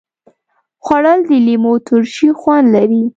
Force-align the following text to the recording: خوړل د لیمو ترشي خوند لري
خوړل 0.83 1.19
د 1.29 1.31
لیمو 1.45 1.73
ترشي 1.87 2.29
خوند 2.39 2.65
لري 2.75 3.03